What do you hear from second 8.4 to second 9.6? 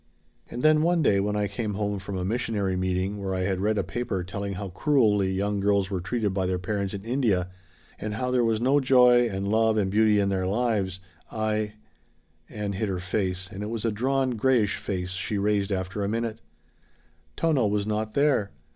was no joy and